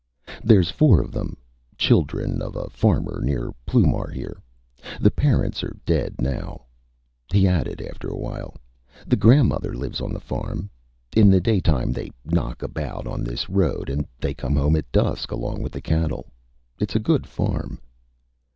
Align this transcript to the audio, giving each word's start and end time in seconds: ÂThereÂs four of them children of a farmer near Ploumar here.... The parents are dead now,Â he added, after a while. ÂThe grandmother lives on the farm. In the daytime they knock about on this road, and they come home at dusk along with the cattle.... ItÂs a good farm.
ÂThereÂs 0.27 0.71
four 0.71 0.99
of 0.99 1.11
them 1.11 1.37
children 1.77 2.41
of 2.41 2.55
a 2.55 2.71
farmer 2.71 3.21
near 3.23 3.53
Ploumar 3.67 4.11
here.... 4.11 4.41
The 4.99 5.11
parents 5.11 5.63
are 5.63 5.77
dead 5.85 6.15
now,Â 6.19 6.61
he 7.35 7.47
added, 7.47 7.79
after 7.83 8.07
a 8.07 8.17
while. 8.17 8.55
ÂThe 9.07 9.19
grandmother 9.19 9.75
lives 9.75 10.01
on 10.01 10.11
the 10.11 10.19
farm. 10.19 10.71
In 11.15 11.29
the 11.29 11.39
daytime 11.39 11.91
they 11.91 12.09
knock 12.25 12.63
about 12.63 13.05
on 13.05 13.23
this 13.23 13.47
road, 13.47 13.91
and 13.91 14.07
they 14.19 14.33
come 14.33 14.55
home 14.55 14.75
at 14.75 14.91
dusk 14.91 15.29
along 15.29 15.61
with 15.61 15.71
the 15.73 15.81
cattle.... 15.81 16.31
ItÂs 16.79 16.95
a 16.95 16.99
good 16.99 17.27
farm. 17.27 17.77